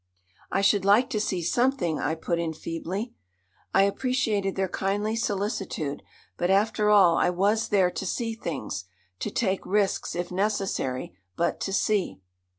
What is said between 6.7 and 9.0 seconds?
all I was there to see things;